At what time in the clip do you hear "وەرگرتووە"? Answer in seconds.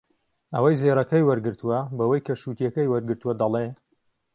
1.29-1.79, 2.91-3.33